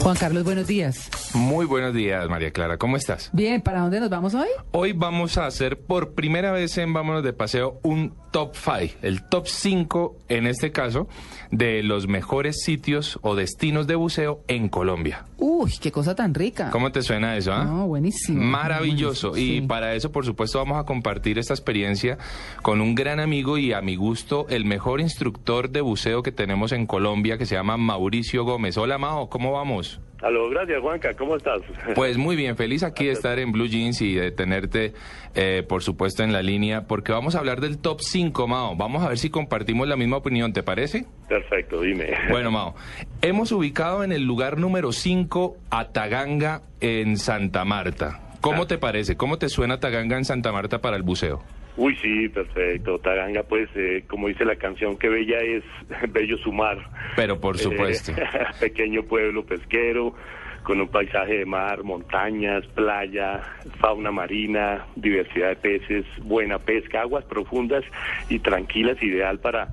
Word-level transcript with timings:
Juan 0.00 0.16
Carlos, 0.16 0.44
buenos 0.44 0.66
días. 0.66 1.10
Muy 1.34 1.66
buenos 1.66 1.94
días, 1.94 2.26
María 2.28 2.50
Clara. 2.52 2.78
¿Cómo 2.78 2.96
estás? 2.96 3.28
Bien, 3.34 3.60
¿para 3.60 3.80
dónde 3.80 4.00
nos 4.00 4.08
vamos 4.08 4.34
hoy? 4.34 4.48
Hoy 4.72 4.92
vamos 4.92 5.36
a 5.36 5.46
hacer 5.46 5.78
por 5.78 6.14
primera 6.14 6.52
vez 6.52 6.78
en 6.78 6.92
Vámonos 6.94 7.22
de 7.22 7.34
Paseo 7.34 7.78
un 7.82 8.14
top 8.30 8.54
5, 8.56 8.98
el 9.02 9.22
top 9.28 9.46
5 9.46 10.16
en 10.28 10.46
este 10.46 10.72
caso, 10.72 11.06
de 11.50 11.82
los 11.82 12.08
mejores 12.08 12.62
sitios 12.62 13.18
o 13.22 13.34
destinos 13.34 13.86
de 13.86 13.94
buceo 13.96 14.40
en 14.48 14.68
Colombia. 14.70 15.26
Uy, 15.36 15.72
qué 15.80 15.92
cosa 15.92 16.14
tan 16.14 16.32
rica. 16.34 16.70
¿Cómo 16.70 16.90
te 16.92 17.02
suena 17.02 17.36
eso? 17.36 17.52
ah? 17.52 17.64
No, 17.64 17.86
buenísimo. 17.86 18.42
Maravilloso. 18.42 19.30
Buenísimo, 19.30 19.56
Y 19.58 19.60
sí. 19.60 19.66
para 19.66 19.94
eso, 19.94 20.10
por 20.12 20.24
supuesto, 20.24 20.58
vamos 20.58 20.78
a 20.78 20.84
compartir 20.84 21.38
esta 21.38 21.52
experiencia 21.52 22.16
con 22.62 22.80
un 22.80 22.94
gran 22.94 23.20
amigo 23.20 23.58
y 23.58 23.72
a 23.74 23.82
mi 23.82 23.96
gusto, 23.96 24.46
el 24.48 24.64
mejor 24.64 25.00
instructor 25.02 25.68
de 25.70 25.82
buceo 25.82 26.22
que 26.22 26.32
tenemos 26.32 26.72
en 26.72 26.86
Colombia, 26.86 27.36
que 27.36 27.46
se 27.46 27.54
llama 27.56 27.76
Mauricio 27.76 28.44
Gómez. 28.44 28.78
Hola, 28.78 28.96
Mao, 28.96 29.28
¿cómo 29.28 29.52
vamos? 29.52 29.89
Aló, 30.22 30.50
gracias 30.50 30.80
Juanca, 30.80 31.14
¿cómo 31.14 31.36
estás? 31.36 31.62
Pues 31.94 32.18
muy 32.18 32.36
bien, 32.36 32.56
feliz 32.56 32.82
aquí 32.82 33.06
de 33.06 33.12
estar 33.12 33.38
en 33.38 33.52
Blue 33.52 33.66
Jeans 33.66 34.02
y 34.02 34.14
de 34.14 34.30
tenerte, 34.30 34.92
eh, 35.34 35.64
por 35.66 35.82
supuesto, 35.82 36.22
en 36.22 36.32
la 36.32 36.42
línea, 36.42 36.86
porque 36.86 37.12
vamos 37.12 37.34
a 37.34 37.38
hablar 37.38 37.60
del 37.60 37.78
top 37.78 38.00
5, 38.00 38.46
Mao. 38.46 38.76
Vamos 38.76 39.02
a 39.02 39.08
ver 39.08 39.18
si 39.18 39.30
compartimos 39.30 39.88
la 39.88 39.96
misma 39.96 40.18
opinión, 40.18 40.52
¿te 40.52 40.62
parece? 40.62 41.06
Perfecto, 41.28 41.80
dime. 41.80 42.10
Bueno, 42.30 42.50
Mao, 42.50 42.74
hemos 43.22 43.50
ubicado 43.52 44.04
en 44.04 44.12
el 44.12 44.24
lugar 44.24 44.58
número 44.58 44.92
5 44.92 45.56
a 45.70 45.88
Taganga 45.88 46.62
en 46.80 47.16
Santa 47.16 47.64
Marta. 47.64 48.20
¿Cómo 48.40 48.66
te 48.66 48.78
parece? 48.78 49.16
¿Cómo 49.16 49.38
te 49.38 49.48
suena 49.48 49.80
Taganga 49.80 50.16
en 50.16 50.24
Santa 50.24 50.52
Marta 50.52 50.80
para 50.80 50.96
el 50.96 51.02
buceo? 51.02 51.42
Uy, 51.80 51.96
sí, 51.96 52.28
perfecto. 52.28 52.98
Taganga, 52.98 53.42
pues, 53.42 53.70
eh, 53.74 54.04
como 54.06 54.28
dice 54.28 54.44
la 54.44 54.56
canción, 54.56 54.98
que 54.98 55.08
bella 55.08 55.38
es 55.40 55.64
bello 56.12 56.36
su 56.36 56.52
mar. 56.52 56.76
Pero 57.16 57.40
por 57.40 57.56
supuesto. 57.56 58.12
Eh, 58.12 58.26
pequeño 58.60 59.02
pueblo 59.04 59.46
pesquero, 59.46 60.14
con 60.62 60.78
un 60.78 60.88
paisaje 60.88 61.38
de 61.38 61.46
mar, 61.46 61.82
montañas, 61.82 62.66
playa, 62.74 63.40
fauna 63.78 64.10
marina, 64.10 64.84
diversidad 64.94 65.48
de 65.48 65.56
peces, 65.56 66.04
buena 66.22 66.58
pesca, 66.58 67.00
aguas 67.00 67.24
profundas 67.24 67.82
y 68.28 68.40
tranquilas, 68.40 69.02
ideal 69.02 69.38
para 69.38 69.68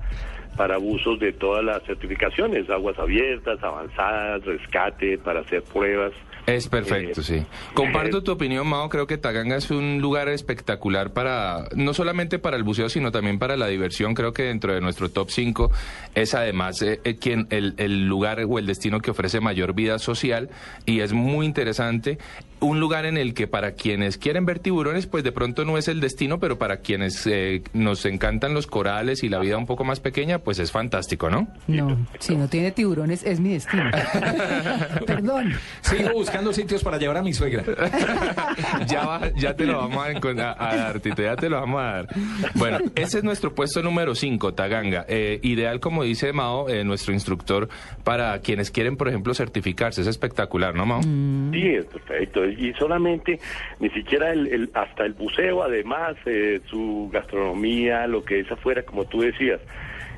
para 0.56 0.78
buzos 0.78 1.20
de 1.20 1.32
todas 1.32 1.62
las 1.62 1.84
certificaciones, 1.84 2.68
aguas 2.68 2.98
abiertas, 2.98 3.62
avanzadas, 3.62 4.44
rescate, 4.44 5.18
para 5.18 5.40
hacer 5.40 5.62
pruebas. 5.62 6.12
Es 6.48 6.66
perfecto, 6.66 7.20
Eh, 7.20 7.24
sí. 7.24 7.46
Comparto 7.74 8.18
eh, 8.18 8.22
tu 8.22 8.32
opinión, 8.32 8.66
Mao. 8.66 8.88
Creo 8.88 9.06
que 9.06 9.18
Taganga 9.18 9.56
es 9.56 9.70
un 9.70 10.00
lugar 10.00 10.30
espectacular 10.30 11.12
para, 11.12 11.68
no 11.76 11.92
solamente 11.92 12.38
para 12.38 12.56
el 12.56 12.62
buceo, 12.62 12.88
sino 12.88 13.12
también 13.12 13.38
para 13.38 13.58
la 13.58 13.66
diversión. 13.66 14.14
Creo 14.14 14.32
que 14.32 14.44
dentro 14.44 14.72
de 14.72 14.80
nuestro 14.80 15.10
top 15.10 15.28
5 15.30 15.70
es 16.14 16.32
además 16.32 16.80
eh, 16.80 17.00
eh, 17.04 17.16
quien, 17.16 17.48
el, 17.50 17.74
el 17.76 18.06
lugar 18.06 18.42
o 18.48 18.58
el 18.58 18.64
destino 18.64 19.00
que 19.00 19.10
ofrece 19.10 19.40
mayor 19.40 19.74
vida 19.74 19.98
social 19.98 20.48
y 20.86 21.00
es 21.00 21.12
muy 21.12 21.44
interesante. 21.44 22.16
Un 22.60 22.80
lugar 22.80 23.06
en 23.06 23.16
el 23.16 23.34
que 23.34 23.46
para 23.46 23.72
quienes 23.72 24.18
quieren 24.18 24.44
ver 24.44 24.58
tiburones, 24.58 25.06
pues 25.06 25.22
de 25.22 25.30
pronto 25.32 25.64
no 25.64 25.78
es 25.78 25.86
el 25.88 26.00
destino, 26.00 26.40
pero 26.40 26.58
para 26.58 26.78
quienes 26.78 27.24
eh, 27.26 27.62
nos 27.72 28.04
encantan 28.04 28.52
los 28.54 28.66
corales 28.66 29.22
y 29.22 29.28
la 29.28 29.38
vida 29.38 29.56
un 29.56 29.66
poco 29.66 29.84
más 29.84 30.00
pequeña, 30.00 30.40
pues 30.40 30.58
es 30.58 30.72
fantástico, 30.72 31.30
¿no? 31.30 31.46
No, 31.68 31.96
si 32.18 32.34
no 32.36 32.48
tiene 32.48 32.72
tiburones 32.72 33.22
es 33.24 33.38
mi 33.40 33.50
destino. 33.54 33.84
Perdón. 35.06 35.54
Sigo 35.82 36.10
buscando 36.12 36.52
sitios 36.52 36.82
para 36.82 36.98
llevar 36.98 37.18
a 37.18 37.22
mi 37.22 37.32
suegra. 37.32 37.62
ya, 38.88 39.06
va- 39.06 39.30
ya 39.36 39.54
te 39.54 39.64
lo 39.64 39.78
vamos 39.78 40.04
a, 40.04 40.50
a- 40.52 40.70
a 40.70 40.76
dar, 40.76 41.00
Tito, 41.00 41.22
ya 41.22 41.36
te 41.36 41.48
lo 41.48 41.60
vamos 41.60 41.80
a 41.80 41.84
dar. 41.84 42.08
Bueno, 42.54 42.78
ese 42.94 43.18
es 43.18 43.24
nuestro 43.24 43.54
puesto 43.54 43.82
número 43.82 44.14
5, 44.14 44.54
Taganga. 44.54 45.04
Eh, 45.08 45.38
ideal, 45.42 45.80
como 45.80 46.02
dice 46.02 46.32
Mao, 46.32 46.68
eh, 46.68 46.84
nuestro 46.84 47.12
instructor, 47.14 47.68
para 48.04 48.38
quienes 48.40 48.70
quieren, 48.70 48.96
por 48.96 49.08
ejemplo, 49.08 49.32
certificarse. 49.34 50.00
Es 50.00 50.06
espectacular, 50.06 50.74
¿no, 50.74 50.86
Mao? 50.86 51.02
Sí, 51.02 51.62
es 51.76 51.84
perfecto. 51.86 52.47
Y 52.48 52.72
solamente, 52.74 53.38
ni 53.80 53.90
siquiera 53.90 54.32
el, 54.32 54.46
el- 54.48 54.70
hasta 54.74 55.04
el 55.04 55.12
buceo, 55.14 55.62
además, 55.62 56.16
eh, 56.26 56.60
su 56.70 57.08
gastronomía, 57.12 58.06
lo 58.06 58.24
que 58.24 58.40
es 58.40 58.50
afuera, 58.50 58.82
como 58.82 59.04
tú 59.04 59.20
decías. 59.20 59.60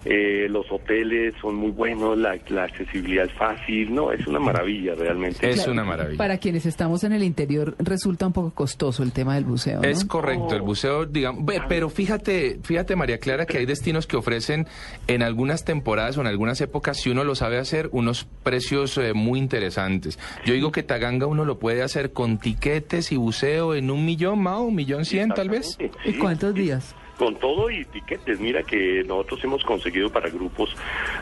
Eh, 0.04 0.46
los 0.48 0.70
hoteles 0.70 1.34
son 1.40 1.56
muy 1.56 1.70
buenos, 1.70 2.16
la, 2.16 2.38
la 2.48 2.64
accesibilidad 2.64 3.26
es 3.26 3.32
fácil, 3.32 3.94
no, 3.94 4.12
es 4.12 4.26
una 4.26 4.38
maravilla 4.38 4.94
realmente. 4.94 5.48
Es 5.48 5.56
Claro, 5.56 5.72
una 5.72 5.84
maravilla. 5.84 6.18
Para 6.18 6.38
quienes 6.38 6.64
estamos 6.66 7.04
en 7.04 7.12
el 7.12 7.22
interior 7.22 7.74
resulta 7.78 8.26
un 8.26 8.32
poco 8.32 8.50
costoso 8.50 9.02
el 9.02 9.12
tema 9.12 9.34
del 9.34 9.44
buceo, 9.44 9.82
¿no? 9.82 9.88
Es 9.88 10.04
correcto, 10.04 10.54
el 10.54 10.62
buceo, 10.62 11.04
digamos, 11.06 11.44
ve, 11.44 11.60
pero 11.68 11.90
fíjate, 11.90 12.58
fíjate 12.62 12.96
María 12.96 13.18
Clara 13.18 13.46
que 13.46 13.58
hay 13.58 13.66
destinos 13.66 14.06
que 14.06 14.16
ofrecen 14.16 14.66
en 15.06 15.22
algunas 15.22 15.64
temporadas 15.64 16.16
o 16.16 16.22
en 16.22 16.26
algunas 16.26 16.60
épocas, 16.60 16.98
si 16.98 17.10
uno 17.10 17.24
lo 17.24 17.34
sabe 17.34 17.58
hacer, 17.58 17.88
unos 17.92 18.26
precios 18.42 18.96
eh, 18.98 19.12
muy 19.12 19.38
interesantes. 19.38 20.18
Yo 20.44 20.54
digo 20.54 20.72
que 20.72 20.82
Taganga 20.82 21.26
uno 21.26 21.44
lo 21.44 21.58
puede 21.58 21.82
hacer 21.82 22.12
con 22.12 22.38
tiquetes 22.38 23.12
y 23.12 23.16
buceo 23.16 23.74
en 23.74 23.90
un 23.90 24.04
millón, 24.04 24.42
Mao, 24.42 24.62
un 24.62 24.74
millón 24.74 25.04
cien 25.04 25.30
tal 25.30 25.48
vez. 25.50 25.78
¿Y 26.04 26.14
cuántos 26.14 26.54
sí. 26.54 26.60
días? 26.62 26.94
Con 27.20 27.36
todo 27.36 27.68
y 27.68 27.84
tiquetes, 27.84 28.40
mira 28.40 28.62
que 28.62 29.04
nosotros 29.06 29.44
hemos 29.44 29.62
conseguido 29.62 30.08
para 30.08 30.30
grupos 30.30 30.74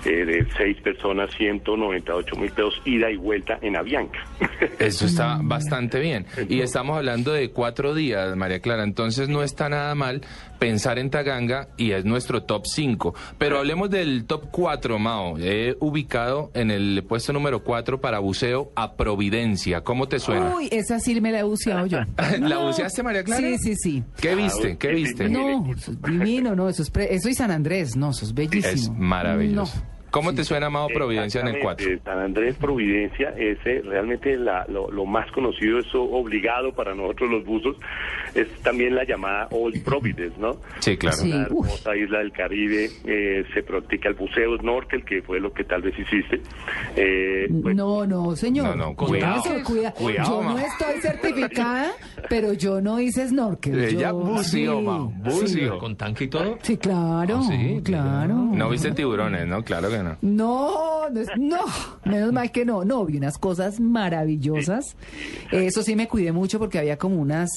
eh, 0.05 0.25
de 0.25 0.47
seis 0.57 0.81
personas 0.81 1.29
198 1.37 2.37
mil 2.37 2.53
pesos 2.53 2.81
ida 2.85 3.11
y 3.11 3.17
vuelta 3.17 3.59
en 3.63 3.77
Avianca. 3.77 4.21
Eso 4.79 5.07
está 5.07 5.41
bastante 5.43 5.99
bien. 5.99 6.25
Y 6.49 6.61
estamos 6.61 6.97
hablando 6.97 7.33
de 7.33 7.51
cuatro 7.51 7.97
días, 7.97 8.37
María 8.37 8.61
Clara. 8.61 8.85
Entonces 8.85 9.29
no 9.29 9.43
está 9.43 9.69
nada 9.69 9.93
mal 9.97 10.21
pensar 10.59 10.99
en 10.99 11.11
Taganga 11.11 11.69
y 11.77 11.93
es 11.93 12.05
nuestro 12.05 12.43
top 12.43 12.65
5. 12.67 13.15
Pero 13.39 13.59
hablemos 13.59 13.91
del 13.91 14.25
top 14.25 14.47
4, 14.51 14.99
Mao. 14.99 15.39
He 15.39 15.77
ubicado 15.81 16.51
en 16.55 16.71
el 16.71 17.05
puesto 17.09 17.33
número 17.33 17.63
4 17.63 18.01
para 18.01 18.19
buceo 18.19 18.73
a 18.75 18.95
Providencia. 18.97 19.83
¿Cómo 19.83 20.09
te 20.09 20.19
suena? 20.19 20.55
Uy, 20.57 20.69
esa 20.71 20.99
sí 21.01 21.21
me 21.21 21.33
la 21.33 21.41
he 21.41 21.43
buceado 21.43 21.87
yo. 21.87 21.99
¿La 22.41 22.59
buceaste, 22.59 23.03
María 23.03 23.25
Clara? 23.25 23.41
Sí, 23.47 23.59
sí, 23.59 23.75
sí. 23.77 24.05
¿Qué 24.21 24.35
viste? 24.35 24.77
¿Qué 24.77 24.89
sí, 24.89 24.95
viste? 24.95 25.29
No, 25.29 25.71
eso 25.73 25.93
es 25.93 26.03
divino, 26.03 26.55
no, 26.55 26.69
eso 26.69 26.83
es, 26.83 26.91
pre- 26.91 27.15
eso 27.15 27.29
y 27.29 27.35
San 27.35 27.51
Andrés, 27.51 27.97
no, 27.97 28.11
eso 28.11 28.25
es 28.25 28.35
bellísimo. 28.35 28.73
Es 28.73 28.91
maravilloso. 28.91 29.77
No. 29.77 29.98
¿Cómo 30.11 30.35
te 30.35 30.45
suena, 30.45 30.71
Mao, 30.71 30.89
Providencia 30.89 31.41
en 31.43 31.49
el 31.49 31.61
4? 31.61 31.87
Exactamente, 31.87 32.05
San 32.11 32.19
Andrés 32.25 32.57
Providencia 32.57 33.31
es 33.37 33.59
eh, 33.67 33.83
realmente 33.85 34.37
la- 34.37 34.65
lo, 34.69 34.91
lo 34.91 35.05
más 35.07 35.31
conocido, 35.33 35.79
eso 35.79 36.03
obligado 36.03 36.73
para 36.73 36.95
nosotros 36.95 37.31
los 37.31 37.45
buzos, 37.45 37.77
es 38.35 38.49
también 38.63 38.95
la 38.95 39.05
llamada 39.05 39.49
Old 39.51 39.83
Providence, 39.85 40.39
¿no? 40.39 40.57
Sí, 40.81 40.97
claro. 40.97 41.17
Sí. 41.17 41.33
Uf. 41.51 41.67
hermosa 41.67 41.97
isla 41.97 42.19
del 42.21 42.33
Caribe, 42.33 42.89
eh, 43.07 43.45
se 43.53 43.63
practica 43.63 44.09
el 44.09 44.15
buceo 44.15 44.57
snorkel, 44.59 45.05
que 45.05 45.23
fue 45.23 45.41
lo 45.41 45.53
que 45.53 45.65
tal 45.65 45.83
vez 45.83 45.95
hiciste. 45.99 46.41
Eh, 46.97 47.47
pues, 47.63 47.77
No, 47.77 48.07
no, 48.07 48.35
señor. 48.37 48.77
No, 48.77 48.91
no, 48.91 48.97
Cuidado, 48.97 49.43
cuidado. 49.43 49.65
cuida- 49.65 49.93
Cuidado, 49.93 50.29
Yo 50.43 50.43
no 50.49 50.55
ma. 50.55 50.63
estoy 50.65 51.01
certificada, 51.01 51.91
pero 52.29 52.53
yo 52.55 52.81
no 52.81 53.01
hice 53.01 53.29
snorkel. 53.29 53.79
Ella 53.79 54.11
yo- 54.11 54.15
buceó, 54.17 54.79
sí, 54.79 54.85
Mao, 54.85 55.13
sí. 55.13 55.31
buceó. 55.41 55.79
¿Con 55.79 55.97
tanque 55.97 56.25
y 56.25 56.29
todo? 56.29 56.59
Sí, 56.63 56.77
claro, 56.77 57.41
Ah, 57.41 57.47
sí, 57.49 57.81
claro. 57.85 58.35
No 58.35 58.69
viste 58.71 58.91
tiburones, 58.93 59.47
¿no? 59.47 59.63
Claro 59.63 59.89
que 59.91 59.98
no. 60.03 60.17
No, 60.23 61.11
no, 61.11 61.21
es- 61.21 61.29
no, 61.37 61.59
menos 62.05 62.33
mal 62.33 62.51
que 62.53 62.65
no, 62.65 62.85
no, 62.85 63.05
vi 63.05 63.17
unas 63.17 63.39
cosas 63.39 63.81
maravillosas. 63.81 64.97
Eso 65.53 65.83
sí 65.83 65.97
me 65.97 66.09
cuidé 66.09 66.33
mucho 66.33 66.59
porque 66.59 66.79
había 66.79 66.97
como 66.99 67.17
unas, 67.17 67.49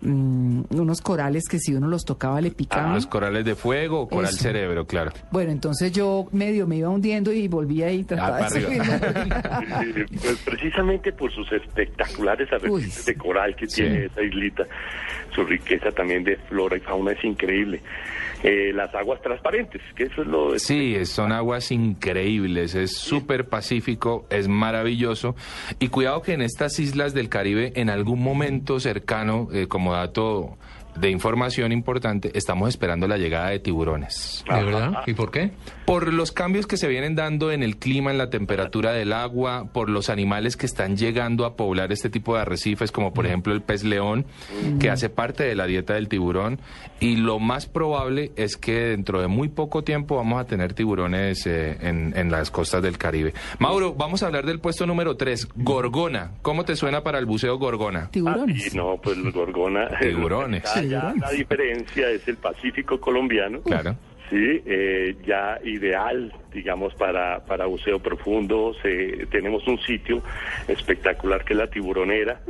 mm, 0.00 0.60
unos 0.70 1.00
corales 1.00 1.44
que 1.48 1.58
si 1.58 1.74
uno 1.74 1.88
los 1.88 2.04
tocaba 2.04 2.40
le 2.40 2.50
picaban. 2.50 2.94
Los 2.94 3.06
corales 3.06 3.44
de 3.44 3.54
fuego 3.54 4.00
o 4.02 4.08
coral 4.08 4.30
Eso. 4.32 4.42
cerebro, 4.42 4.86
claro. 4.86 5.12
Bueno, 5.30 5.50
entonces 5.52 5.92
yo 5.92 6.26
medio 6.32 6.66
me 6.66 6.76
iba 6.76 6.88
hundiendo 6.88 7.32
y 7.32 7.48
volvía 7.48 7.90
y 7.92 8.04
trataba 8.04 8.46
Ah, 8.46 8.50
de 8.50 8.66
arriba. 8.66 8.84
subirme. 8.84 8.96
Eh, 9.86 10.06
pues 10.20 10.38
precisamente 10.44 11.12
por 11.12 11.32
sus 11.32 11.50
espectaculares 11.52 12.50
arrecifes 12.52 13.04
de 13.06 13.14
coral 13.16 13.54
que 13.56 13.66
sí. 13.68 13.82
tiene 13.82 14.06
esa 14.06 14.22
islita, 14.22 14.64
su 15.34 15.44
riqueza 15.44 15.90
también 15.90 16.24
de 16.24 16.36
flora 16.48 16.76
y 16.76 16.80
fauna 16.80 17.12
es 17.12 17.24
increíble. 17.24 17.80
Eh, 18.42 18.70
las 18.74 18.94
aguas 18.94 19.20
transparentes, 19.22 19.80
que 19.96 20.04
eso 20.04 20.22
es 20.22 20.28
lo... 20.28 20.58
Sí, 20.58 21.04
son 21.06 21.32
aguas 21.32 21.70
increíbles, 21.72 22.74
es 22.74 22.96
súper 22.96 23.48
pacífico, 23.48 24.26
es 24.30 24.46
maravilloso. 24.46 25.34
Y 25.78 25.88
cuidado 25.88 26.20
que 26.22 26.34
en 26.34 26.42
estas 26.42 26.78
islas 26.78 27.14
del 27.14 27.28
Caribe, 27.28 27.72
en 27.76 27.88
algún 27.90 28.22
momento 28.22 28.78
cercano, 28.78 29.48
eh, 29.52 29.66
como 29.68 29.85
dato 29.92 30.56
de 30.98 31.10
información 31.10 31.72
importante, 31.72 32.30
estamos 32.34 32.68
esperando 32.68 33.06
la 33.06 33.16
llegada 33.18 33.50
de 33.50 33.58
tiburones. 33.58 34.44
¿De 34.48 34.64
verdad? 34.64 35.02
¿Y 35.06 35.14
por 35.14 35.30
qué? 35.30 35.50
Por 35.84 36.12
los 36.12 36.32
cambios 36.32 36.66
que 36.66 36.76
se 36.76 36.88
vienen 36.88 37.14
dando 37.14 37.52
en 37.52 37.62
el 37.62 37.76
clima, 37.76 38.10
en 38.10 38.18
la 38.18 38.30
temperatura 38.30 38.92
del 38.92 39.12
agua, 39.12 39.68
por 39.72 39.88
los 39.88 40.10
animales 40.10 40.56
que 40.56 40.66
están 40.66 40.96
llegando 40.96 41.44
a 41.44 41.56
poblar 41.56 41.92
este 41.92 42.10
tipo 42.10 42.34
de 42.34 42.42
arrecifes, 42.42 42.92
como 42.92 43.12
por 43.12 43.26
ejemplo 43.26 43.52
el 43.52 43.62
pez 43.62 43.84
león, 43.84 44.26
que 44.80 44.90
hace 44.90 45.08
parte 45.08 45.44
de 45.44 45.54
la 45.54 45.66
dieta 45.66 45.94
del 45.94 46.08
tiburón. 46.08 46.58
Y 46.98 47.16
lo 47.16 47.38
más 47.38 47.66
probable 47.66 48.32
es 48.36 48.56
que 48.56 48.72
dentro 48.86 49.20
de 49.20 49.28
muy 49.28 49.48
poco 49.48 49.84
tiempo 49.84 50.16
vamos 50.16 50.40
a 50.40 50.46
tener 50.46 50.72
tiburones 50.74 51.46
eh, 51.46 51.76
en, 51.80 52.14
en 52.16 52.30
las 52.30 52.50
costas 52.50 52.82
del 52.82 52.98
Caribe. 52.98 53.34
Mauro, 53.58 53.94
vamos 53.94 54.22
a 54.22 54.26
hablar 54.26 54.46
del 54.46 54.60
puesto 54.60 54.86
número 54.86 55.16
3, 55.16 55.48
Gorgona. 55.56 56.32
¿Cómo 56.42 56.64
te 56.64 56.74
suena 56.76 57.02
para 57.02 57.18
el 57.18 57.26
buceo 57.26 57.58
Gorgona? 57.58 58.08
Tiburones. 58.10 58.62
Ah, 58.66 58.68
sí, 58.70 58.76
no, 58.76 58.96
pues 59.02 59.16
gorgona. 59.32 59.88
Tiburones. 60.00 60.64
Tiburones. 60.88 61.20
la 61.20 61.30
diferencia 61.30 62.10
es 62.10 62.26
el 62.28 62.36
Pacífico 62.36 63.00
colombiano. 63.00 63.60
Claro. 63.62 63.96
Sí, 64.30 64.62
eh, 64.66 65.16
ya 65.24 65.60
ideal, 65.62 66.32
digamos, 66.52 66.94
para, 66.94 67.44
para 67.44 67.66
buceo 67.66 68.00
profundo. 68.00 68.74
Se, 68.82 69.26
tenemos 69.30 69.66
un 69.68 69.78
sitio 69.80 70.20
espectacular 70.66 71.44
que 71.44 71.52
es 71.52 71.58
la 71.58 71.68
tiburonera, 71.68 72.40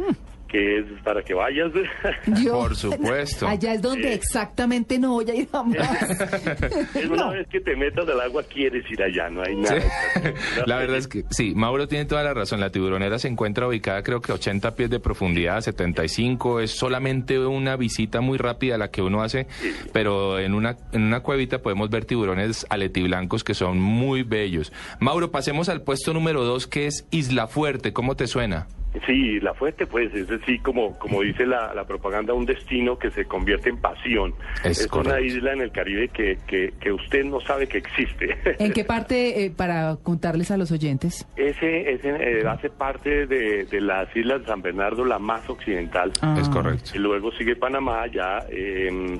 que 0.56 0.78
es 0.78 0.84
para 1.04 1.22
que 1.22 1.34
vayas. 1.34 1.70
Yo- 2.42 2.52
Por 2.52 2.74
supuesto. 2.76 3.46
Allá 3.46 3.74
es 3.74 3.82
donde 3.82 4.08
Sí. 4.08 4.14
exactamente 4.14 4.98
no 4.98 5.12
voy 5.12 5.30
a 5.30 5.34
ir 5.34 5.48
jamás. 5.50 5.76
Una 7.10 7.16
No. 7.16 7.30
vez 7.32 7.46
que 7.48 7.60
te 7.60 7.76
metas 7.76 8.08
al 8.08 8.20
agua, 8.20 8.42
quieres 8.44 8.84
ir 8.90 9.02
allá, 9.02 9.28
no 9.28 9.42
hay 9.42 9.54
Sí. 9.54 9.60
nada. 9.62 9.82
La 10.66 10.76
verdad 10.78 10.96
es 10.96 11.08
que 11.08 11.24
sí, 11.30 11.54
Mauro 11.54 11.88
tiene 11.88 12.04
toda 12.06 12.22
la 12.22 12.32
razón. 12.34 12.60
La 12.60 12.70
tiburonera 12.70 13.18
se 13.18 13.28
encuentra 13.28 13.66
ubicada 13.68 14.02
creo 14.02 14.20
que 14.20 14.32
80 14.32 14.74
pies 14.74 14.88
de 14.90 15.00
profundidad, 15.00 15.60
75. 15.60 16.60
Es 16.60 16.70
solamente 16.72 17.38
una 17.38 17.76
visita 17.76 18.20
muy 18.20 18.38
rápida 18.38 18.78
la 18.78 18.90
que 18.90 19.02
uno 19.02 19.22
hace, 19.22 19.46
pero 19.92 20.38
en 20.38 20.54
una, 20.54 20.76
en 20.92 21.02
una 21.02 21.20
cuevita 21.20 21.58
podemos 21.60 21.90
ver 21.90 22.04
tiburones 22.06 22.66
aletiblancos 22.70 23.44
que 23.44 23.54
son 23.54 23.78
muy 23.80 24.22
bellos. 24.22 24.72
Mauro, 25.00 25.30
pasemos 25.30 25.68
al 25.68 25.82
puesto 25.82 26.12
número 26.14 26.44
2 26.44 26.66
que 26.66 26.86
es 26.86 27.06
Isla 27.10 27.46
Fuerte. 27.46 27.92
¿Cómo 27.92 28.16
te 28.16 28.26
suena? 28.26 28.66
Sí, 29.04 29.40
la 29.40 29.54
fuente, 29.54 29.86
pues, 29.86 30.14
es 30.14 30.30
así 30.30 30.58
como, 30.58 30.98
como 30.98 31.22
dice 31.22 31.46
la, 31.46 31.74
la 31.74 31.84
propaganda, 31.84 32.32
un 32.32 32.46
destino 32.46 32.98
que 32.98 33.10
se 33.10 33.24
convierte 33.24 33.70
en 33.70 33.78
pasión. 33.78 34.34
Es 34.64 34.88
una 34.92 35.20
isla 35.20 35.52
en 35.52 35.62
el 35.62 35.72
Caribe 35.72 36.08
que, 36.08 36.38
que, 36.46 36.72
que 36.80 36.92
usted 36.92 37.24
no 37.24 37.40
sabe 37.40 37.66
que 37.66 37.78
existe. 37.78 38.36
¿En 38.58 38.72
qué 38.72 38.84
parte, 38.84 39.44
eh, 39.44 39.50
para 39.50 39.96
contarles 39.96 40.50
a 40.50 40.56
los 40.56 40.70
oyentes? 40.72 41.26
Ese, 41.36 41.90
ese 41.90 42.08
eh, 42.08 42.46
hace 42.46 42.70
parte 42.70 43.26
de, 43.26 43.64
de 43.64 43.80
las 43.80 44.14
islas 44.16 44.40
de 44.40 44.46
San 44.46 44.62
Bernardo, 44.62 45.04
la 45.04 45.18
más 45.18 45.48
occidental. 45.48 46.12
Ah. 46.22 46.36
Es 46.40 46.48
correcto. 46.48 46.90
Y 46.94 46.98
luego 46.98 47.32
sigue 47.32 47.56
Panamá, 47.56 48.06
ya 48.06 48.44
eh, 48.50 49.18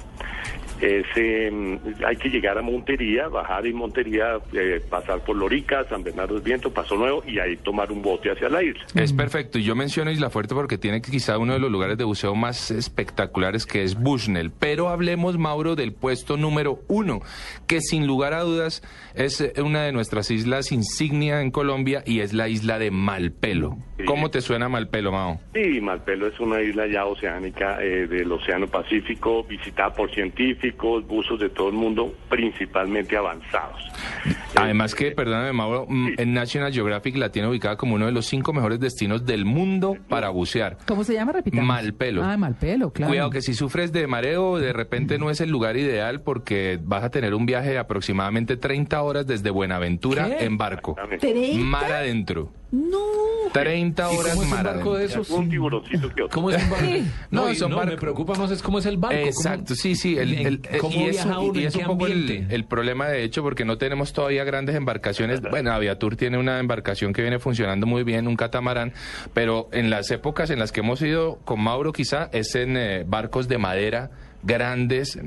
ese, 0.81 1.51
mm, 1.51 2.05
hay 2.05 2.17
que 2.17 2.29
llegar 2.29 2.59
a 2.59 2.63
Montería, 2.63 3.29
bajar 3.29 3.67
en 3.67 3.77
Montería, 3.77 4.39
eh, 4.53 4.81
pasar 4.89 5.21
por 5.21 5.37
Lorica, 5.37 5.85
San 5.89 6.03
Bernardo 6.03 6.35
del 6.35 6.43
Viento, 6.43 6.71
Paso 6.71 6.97
Nuevo 6.97 7.23
y 7.27 7.39
ahí 7.39 7.57
tomar 7.57 7.91
un 7.91 8.03
bote 8.03 8.31
hacia 8.31 8.49
la 8.49 8.63
isla. 8.63 8.85
Es 8.95 9.13
perfecto. 9.13 9.59
Y 9.59 9.65
yo 9.65 9.75
menciono 9.75 10.11
Isla 10.11 10.31
Fuerte 10.31 10.55
porque 10.55 10.79
tiene 10.79 11.01
quizá 11.01 11.39
uno 11.39 11.55
de 11.55 11.59
los 11.59 11.71
lugares 11.71 11.99
de 11.99 12.05
buceo 12.05 12.35
más 12.35 12.71
espectaculares 12.71 13.67
que 13.67 13.83
es 13.83 13.95
Bushnell. 13.99 14.51
Pero 14.51 14.89
hablemos, 14.89 15.39
Mauro, 15.39 15.77
del 15.77 15.93
puesto 15.93 16.37
número 16.37 16.81
uno, 16.89 17.21
que 17.67 17.81
sin 17.81 18.07
lugar 18.07 18.35
a 18.35 18.41
dudas 18.41 18.83
es 19.15 19.41
eh, 19.41 19.53
una 19.63 19.85
de 19.85 19.93
nuestras 19.93 20.31
islas 20.31 20.73
insignia 20.73 21.41
en 21.41 21.51
Colombia 21.51 22.03
y 22.05 22.21
es 22.21 22.33
la 22.33 22.49
isla 22.49 22.79
de 22.79 22.91
Malpelo. 22.91 23.79
Sí. 23.97 24.05
¿Cómo 24.05 24.31
te 24.31 24.41
suena 24.41 24.69
Malpelo, 24.69 25.13
Mao? 25.13 25.41
Sí, 25.55 25.81
Malpelo 25.81 26.27
es 26.27 26.39
una 26.39 26.61
isla 26.61 26.87
ya 26.87 27.07
oceánica 27.07 27.83
eh, 27.83 28.07
del 28.07 28.31
Océano 28.31 28.67
Pacífico, 28.67 29.45
visitada 29.45 29.93
por 29.93 30.13
científicos, 30.15 31.07
buzos 31.07 31.41
de 31.41 31.49
todo 31.49 31.69
el 31.69 31.75
mundo, 31.75 32.13
principalmente 32.29 33.17
avanzados. 33.17 33.81
Además 34.55 34.95
que, 34.95 35.13
perdóname, 35.13 35.53
Mauro, 35.53 35.87
mm, 35.89 36.09
en 36.19 36.35
National 36.35 36.73
Geographic 36.73 37.17
la 37.17 37.31
tiene 37.31 37.49
ubicada 37.49 37.77
como 37.77 37.95
uno 37.95 38.07
de 38.07 38.13
los 38.13 38.27
cinco 38.27 38.53
mejores 38.53 38.81
destinos 38.81 39.25
del 39.25 39.45
mundo 39.45 39.97
para 40.09 40.31
bucear. 40.31 40.79
¿Cómo 40.87 41.05
se 41.05 41.15
llama? 41.15 41.33
Repitamos. 41.33 41.67
Malpelo. 41.67 42.25
Ah, 42.25 42.37
Malpelo, 42.37 42.91
claro. 42.91 43.11
Cuidado 43.11 43.31
que 43.31 43.43
si 43.43 43.55
sufres 43.55 43.93
de 43.93 44.07
mareo, 44.07 44.59
de 44.59 44.73
repente 44.73 45.19
no 45.19 45.31
es 45.31 45.41
el 45.41 45.51
lugar 45.51 45.77
ideal 45.77 46.23
porque 46.23 46.79
vas 46.83 47.05
a 47.05 47.11
tener 47.11 47.35
un 47.35 47.47
viaje 47.47 47.71
de 47.71 47.79
aproximadamente 47.79 48.57
30 48.57 49.01
horas 49.03 49.27
desde 49.27 49.51
Buenaventura 49.51 50.37
¿Qué? 50.39 50.45
en 50.45 50.59
barco. 50.59 50.93
Exactamente. 50.93 51.35
¿30? 51.35 51.59
Mar 51.59 51.93
adentro. 51.93 52.53
No. 52.73 52.99
30 53.53 54.13
¿Y 54.13 54.17
horas 54.17 54.33
cómo 54.35 54.43
es 54.43 54.49
un 54.49 54.55
mar 54.55 54.65
barco 54.67 54.93
de 54.95 54.99
adentro. 55.05 55.23
esos? 55.23 55.39
Un 55.39 55.49
tiburoncito 55.49 56.09
que 56.13 56.23
otro. 56.23 56.29
¿Cómo 56.35 56.51
es 56.51 56.63
un 56.63 56.71
barco? 56.71 56.87
No, 57.31 57.45
No, 57.45 57.51
y 57.51 57.57
son 57.57 57.71
no, 57.71 57.77
barcos. 57.77 57.95
me 57.95 58.01
preocupa 58.01 58.35
más 58.35 58.51
es 58.51 58.61
cómo 58.63 58.79
es 58.81 58.87
el 58.87 58.97
barco. 58.99 59.17
cómo- 59.17 59.29
Exacto, 59.29 59.75
sí, 59.75 59.95
sí. 59.95 60.19
El, 60.19 60.35
el- 60.35 60.61
¿Cómo 60.81 60.95
y 60.95 61.05
es, 61.05 61.11
viaja 61.13 61.39
uno? 61.39 61.55
y 61.59 61.63
¿En 61.63 61.69
es 61.69 61.77
un 61.77 61.85
poco 61.85 62.07
el 62.07 62.65
problema, 62.69 63.07
de 63.09 63.23
hecho, 63.23 63.43
porque 63.43 63.65
no 63.65 63.79
tenemos 63.79 64.13
todavía 64.13 64.45
grandes 64.45 64.75
embarcaciones. 64.77 65.41
Bueno, 65.41 65.73
Aviatur 65.73 66.17
tiene 66.17 66.39
una 66.39 66.59
embarcación 66.59 67.13
que 67.13 67.23
viene 67.23 67.39
funcionando 67.39 67.87
muy 67.87 68.03
bien, 68.03 68.27
un 68.27 68.37
catamarán, 68.37 68.93
pero 69.33 69.69
en 69.73 69.89
las 69.89 70.11
épocas 70.11 70.51
en 70.51 70.59
las 70.59 70.73
que 70.73 70.81
hemos 70.81 71.01
ido 71.03 71.39
con 71.45 71.61
Mauro, 71.61 71.93
quizá, 71.93 72.29
es 72.33 72.55
en 72.57 72.77
eh, 72.77 73.05
barcos 73.07 73.49
de 73.49 73.59
madera 73.59 74.11
grandes. 74.47 75.19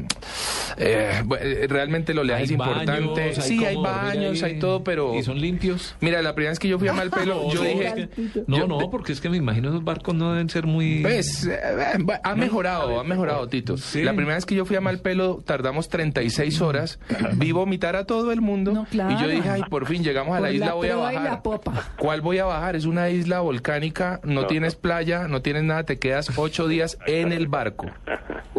Eh, 0.77 1.23
realmente 1.67 2.13
el 2.13 2.19
oleaje 2.19 2.39
Hay 2.41 2.45
es 2.45 2.51
importante. 2.51 2.91
baños, 2.91 3.17
hay 3.19 3.41
sí, 3.41 3.65
hay 3.65 3.75
baños, 3.75 4.43
hay 4.43 4.59
todo, 4.59 4.83
pero... 4.83 5.15
¿Y 5.15 5.23
son 5.23 5.39
limpios? 5.39 5.95
Mira, 5.99 6.21
la 6.21 6.33
primera 6.33 6.51
vez 6.51 6.59
que 6.59 6.67
yo 6.67 6.79
fui 6.79 6.87
a 6.87 6.93
Malpelo, 6.93 7.49
yo 7.53 7.61
No, 7.63 7.69
dije... 7.69 7.87
es 7.87 7.93
que- 7.93 8.43
no, 8.47 8.57
yo- 8.57 8.67
no, 8.67 8.89
porque 8.89 9.11
es 9.11 9.21
que 9.21 9.29
me 9.29 9.37
imagino 9.37 9.69
esos 9.69 9.83
barcos 9.83 10.15
no 10.15 10.31
deben 10.31 10.49
ser 10.49 10.65
muy... 10.65 11.01
Pues, 11.01 11.45
eh, 11.45 11.59
eh, 11.61 12.19
ha 12.23 12.35
mejorado, 12.35 12.99
ha 12.99 13.03
mejorado, 13.03 13.47
Tito. 13.47 13.77
Sí. 13.77 14.03
La 14.03 14.13
primera 14.13 14.35
vez 14.35 14.45
que 14.45 14.55
yo 14.55 14.65
fui 14.65 14.75
a 14.75 14.81
Malpelo 14.81 15.41
tardamos 15.45 15.89
36 15.89 16.61
horas, 16.61 16.99
vi 17.35 17.51
vomitar 17.51 17.95
a 17.95 18.05
todo 18.05 18.31
el 18.31 18.41
mundo 18.41 18.71
No, 18.71 18.85
claro. 18.85 19.11
y 19.13 19.21
yo 19.21 19.27
dije, 19.27 19.49
ay, 19.49 19.63
por 19.69 19.85
fin 19.85 20.03
llegamos 20.03 20.35
a 20.35 20.39
la 20.39 20.47
Por 20.47 20.55
isla, 20.55 20.65
la 20.67 20.73
voy 20.73 20.89
a 20.89 20.95
bajar. 20.95 21.23
la 21.23 21.43
popa. 21.43 21.89
¿Cuál 21.97 22.21
voy 22.21 22.37
a 22.39 22.45
bajar? 22.45 22.75
Es 22.75 22.85
una 22.85 23.09
isla 23.09 23.41
volcánica, 23.41 24.19
no, 24.23 24.41
No, 24.41 24.47
tienes 24.47 24.75
playa, 24.75 25.27
no 25.27 25.41
tienes 25.41 25.63
nada, 25.63 25.83
te 25.83 25.99
quedas 25.99 26.31
ocho 26.37 26.67
días 26.67 26.97
en 27.07 27.33
el 27.33 27.47
barco. 27.47 27.87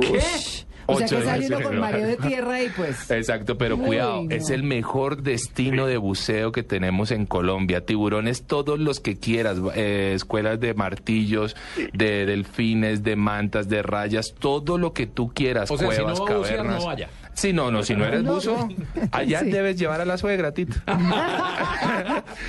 Ush. 0.01 0.65
O 0.87 0.99
sea 0.99 1.07
que 1.07 1.25
saliendo 1.25 1.63
con 1.63 1.79
mareo 1.79 2.07
de 2.07 2.17
tierra 2.17 2.63
y 2.63 2.69
pues... 2.71 3.11
Exacto, 3.13 3.57
pero 3.57 3.77
Uy, 3.77 3.87
cuidado, 3.87 4.25
no. 4.25 4.31
es 4.31 4.51
el 4.51 4.63
mejor 4.65 5.23
destino 5.23 5.87
de 5.87 5.97
buceo 5.99 6.51
que 6.53 6.63
tenemos 6.63 7.13
en 7.13 7.27
Colombia. 7.27 7.85
Tiburones, 7.87 8.43
todos 8.43 8.79
los 8.79 8.99
que 9.01 9.17
quieras, 9.17 9.59
eh, 9.75 10.13
escuelas 10.17 10.59
de 10.59 10.75
martillos, 10.75 11.55
de 11.93 12.27
delfines, 12.27 13.03
de 13.05 13.17
mantas, 13.17 13.69
de 13.69 13.83
rayas, 13.83 14.35
todo 14.39 14.79
lo 14.79 14.93
que 14.93 15.07
tú 15.07 15.33
quieras, 15.33 15.71
O 15.71 15.79
sea, 15.79 15.91
si 15.91 15.97
cuevas, 15.97 16.19
no 16.19 16.25
va 16.25 16.31
a 16.33 16.37
bucear, 16.39 16.57
cavernas. 16.57 16.81
no 16.81 16.87
vaya. 16.87 17.09
Sí, 17.35 17.53
no, 17.53 17.71
no, 17.71 17.83
si 17.83 17.95
no 17.95 18.05
eres 18.05 18.23
No. 18.23 18.35
buzo, 18.35 18.69
allá 19.13 19.41
Sí. 19.45 19.51
debes 19.51 19.79
llevar 19.79 20.01
a 20.01 20.05
la 20.05 20.19
suegra, 20.19 20.53
Tito. 20.53 20.77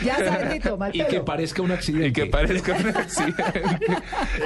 ya 0.03 0.17
sabes, 0.17 0.49
Tito, 0.53 0.77
mal 0.77 0.91
Y 0.95 1.03
que 1.05 1.21
parezca 1.21 1.61
un 1.61 1.71
accidente. 1.71 2.07
Y 2.07 2.13
que 2.13 2.25
parezca 2.25 2.73
un 2.73 2.87
accidente. 2.89 3.61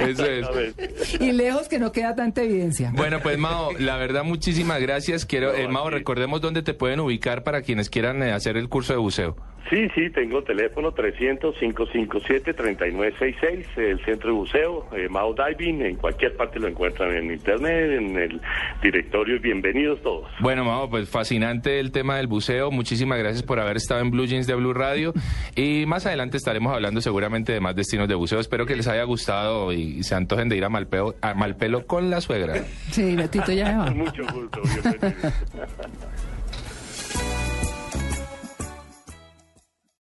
Eso 0.00 0.24
es. 0.26 1.20
Y 1.20 1.32
lejos 1.32 1.68
que 1.68 1.78
no 1.78 1.92
queda 1.92 2.14
tanta 2.14 2.42
evidencia. 2.42 2.92
Bueno, 2.94 3.20
pues 3.22 3.38
Mao, 3.38 3.72
la 3.78 3.96
verdad, 3.96 4.24
muchísimas 4.24 4.80
gracias. 4.80 5.24
Quiero, 5.26 5.54
eh, 5.54 5.68
Mao, 5.68 5.90
recordemos 5.90 6.40
dónde 6.40 6.62
te 6.62 6.74
pueden 6.74 7.00
ubicar 7.00 7.42
para 7.42 7.62
quienes 7.62 7.90
quieran 7.90 8.22
eh, 8.22 8.32
hacer 8.32 8.56
el 8.56 8.68
curso 8.68 8.92
de 8.92 8.98
buceo. 8.98 9.36
Sí, 9.68 9.88
sí, 9.96 10.10
tengo 10.10 10.44
teléfono 10.44 10.94
300-557-3966, 10.94 13.66
el 13.76 13.98
centro 14.04 14.30
de 14.30 14.36
buceo, 14.36 14.86
eh, 14.92 15.08
Mao 15.08 15.34
Diving, 15.34 15.82
en 15.82 15.96
cualquier 15.96 16.36
parte 16.36 16.60
lo 16.60 16.68
encuentran 16.68 17.12
en 17.12 17.32
internet, 17.32 17.98
en 17.98 18.16
el 18.16 18.40
directorio, 18.80 19.40
bienvenidos 19.40 20.00
todos. 20.02 20.30
Bueno, 20.38 20.64
Mao, 20.64 20.88
pues 20.88 21.08
fascinante 21.08 21.80
el 21.80 21.90
tema 21.90 22.16
del 22.16 22.28
buceo. 22.28 22.70
Muchísimas 22.70 23.18
gracias 23.18 23.42
por 23.42 23.58
haber 23.58 23.76
estado 23.76 24.00
en 24.00 24.12
Blue 24.12 24.26
Jeans 24.26 24.46
de 24.46 24.54
Blue 24.54 24.72
Radio. 24.72 25.12
Y 25.56 25.84
más 25.86 26.06
adelante 26.06 26.36
estaremos 26.36 26.72
hablando 26.72 27.00
seguramente 27.00 27.52
de 27.52 27.58
más 27.60 27.74
destinos 27.74 28.06
de 28.06 28.14
buceo. 28.14 28.38
Espero 28.38 28.66
que 28.66 28.76
les 28.76 28.86
haya 28.86 29.02
gustado 29.02 29.72
y, 29.72 30.04
se 30.04 30.14
antojen 30.14 30.48
de 30.48 30.56
ir 30.56 30.64
a 30.64 30.68
Malpeo, 30.68 31.16
a 31.20 31.34
Malpelo 31.34 31.84
con 31.86 32.08
la 32.08 32.20
suegra. 32.20 32.62
Sí, 32.92 33.16
Tito 33.30 33.50
ya 33.50 33.72
me 33.72 33.78
va. 33.78 33.90
Mucho 33.90 34.22
gusto, 34.32 34.60
bienvenidos. 34.62 35.32